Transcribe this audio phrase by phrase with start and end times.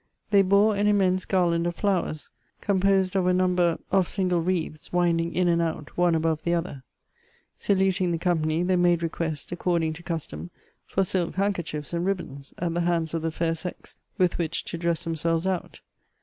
[0.31, 4.91] They bore an immense garland of flowers, composed of a number of single Elective Affinities.
[4.91, 6.81] 121 wreaths, winding in and out, one above the other;
[7.59, 10.49] salut ing the company, they made request, according to custom,
[10.87, 14.77] for silk handkerchiefs and ribbons, at the hands of the fair sex, with which to
[14.79, 15.81] dress themselves out.